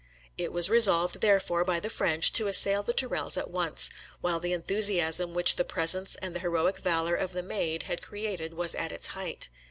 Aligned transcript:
It 0.35 0.51
was 0.51 0.67
resolved, 0.67 1.21
therefore, 1.21 1.63
by 1.63 1.79
the 1.79 1.87
French, 1.91 2.33
to 2.33 2.47
assail 2.47 2.81
the 2.81 2.91
Tourelles 2.91 3.37
at 3.37 3.51
once, 3.51 3.91
while 4.19 4.39
the 4.39 4.51
enthusiasm 4.51 5.35
which 5.35 5.57
the 5.57 5.63
presence 5.63 6.15
and 6.23 6.33
the 6.35 6.39
heroic 6.39 6.79
valour 6.79 7.13
of 7.13 7.33
the 7.33 7.43
Maid 7.43 7.83
had 7.83 8.01
created 8.01 8.55
was 8.55 8.73
at 8.73 8.91
its 8.91 9.05
height. 9.13 9.49